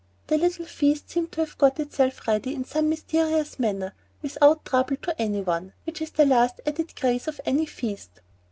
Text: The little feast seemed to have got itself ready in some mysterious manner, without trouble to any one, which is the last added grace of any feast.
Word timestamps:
The 0.25 0.39
little 0.39 0.65
feast 0.65 1.11
seemed 1.11 1.31
to 1.33 1.41
have 1.41 1.59
got 1.59 1.79
itself 1.79 2.27
ready 2.27 2.55
in 2.55 2.65
some 2.65 2.89
mysterious 2.89 3.59
manner, 3.59 3.93
without 4.23 4.65
trouble 4.65 4.95
to 5.03 5.21
any 5.21 5.41
one, 5.41 5.73
which 5.83 6.01
is 6.01 6.09
the 6.09 6.25
last 6.25 6.59
added 6.65 6.95
grace 6.95 7.27
of 7.27 7.39
any 7.45 7.67
feast. 7.67 8.19